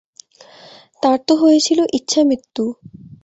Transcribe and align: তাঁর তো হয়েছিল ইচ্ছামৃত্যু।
তাঁর 1.03 1.17
তো 1.27 1.33
হয়েছিল 1.35 1.79
ইচ্ছামৃত্যু। 1.93 2.63